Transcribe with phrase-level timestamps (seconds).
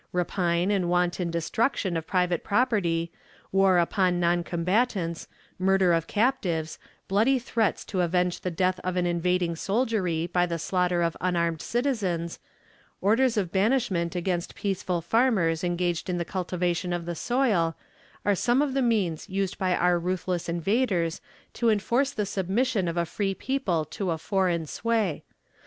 [0.13, 3.11] Rapine and wanton destruction of private property,
[3.51, 5.27] war upon non combatants,
[5.59, 10.57] murder of captives, bloody threats to avenge the death of an invading soldiery by the
[10.57, 12.39] slaughter of unarmed citizens,
[12.99, 17.75] orders of banishment against peaceful farmers engaged in the cultivation of the soil,
[18.25, 21.21] are some of the means used by our ruthless invaders
[21.53, 25.23] to enforce the submission of a free people to a foreign sway.